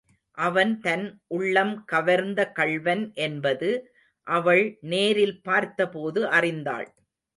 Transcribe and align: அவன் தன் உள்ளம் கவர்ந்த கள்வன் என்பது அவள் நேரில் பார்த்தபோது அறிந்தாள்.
அவன் 0.37 0.71
தன் 0.79 1.03
உள்ளம் 1.27 1.73
கவர்ந்த 1.85 2.39
கள்வன் 2.51 3.03
என்பது 3.19 3.69
அவள் 4.27 4.63
நேரில் 4.89 5.37
பார்த்தபோது 5.41 6.23
அறிந்தாள். 6.29 6.89